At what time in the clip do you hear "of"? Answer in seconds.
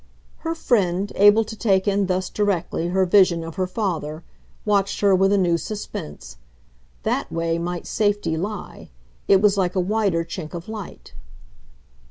3.43-3.53, 10.55-10.67